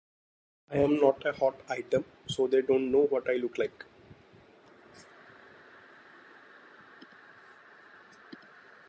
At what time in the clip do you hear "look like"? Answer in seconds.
3.35-3.85